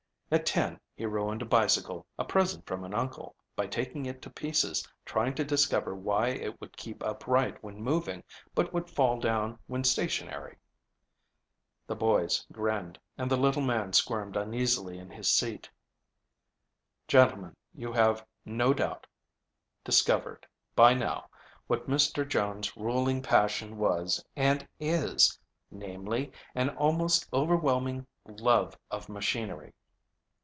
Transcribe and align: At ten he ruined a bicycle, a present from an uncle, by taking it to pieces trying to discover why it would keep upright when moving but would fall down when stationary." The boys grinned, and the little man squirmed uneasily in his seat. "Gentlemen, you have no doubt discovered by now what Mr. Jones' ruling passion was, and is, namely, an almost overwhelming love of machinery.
At 0.33 0.45
ten 0.45 0.79
he 0.95 1.05
ruined 1.05 1.41
a 1.41 1.45
bicycle, 1.45 2.05
a 2.17 2.23
present 2.23 2.65
from 2.65 2.85
an 2.85 2.93
uncle, 2.93 3.35
by 3.53 3.67
taking 3.67 4.05
it 4.05 4.21
to 4.21 4.29
pieces 4.29 4.87
trying 5.03 5.35
to 5.35 5.43
discover 5.43 5.93
why 5.93 6.29
it 6.29 6.61
would 6.61 6.77
keep 6.77 7.03
upright 7.03 7.61
when 7.61 7.83
moving 7.83 8.23
but 8.55 8.71
would 8.73 8.89
fall 8.89 9.19
down 9.19 9.59
when 9.67 9.83
stationary." 9.83 10.55
The 11.85 11.97
boys 11.97 12.45
grinned, 12.49 12.97
and 13.17 13.29
the 13.29 13.35
little 13.35 13.61
man 13.61 13.91
squirmed 13.91 14.37
uneasily 14.37 14.97
in 14.97 15.09
his 15.09 15.29
seat. 15.29 15.69
"Gentlemen, 17.09 17.57
you 17.73 17.91
have 17.91 18.25
no 18.45 18.73
doubt 18.73 19.07
discovered 19.83 20.47
by 20.77 20.93
now 20.93 21.29
what 21.67 21.89
Mr. 21.89 22.25
Jones' 22.25 22.77
ruling 22.77 23.21
passion 23.21 23.77
was, 23.77 24.23
and 24.37 24.65
is, 24.79 25.37
namely, 25.69 26.31
an 26.55 26.69
almost 26.77 27.27
overwhelming 27.33 28.07
love 28.25 28.77
of 28.89 29.09
machinery. 29.09 29.73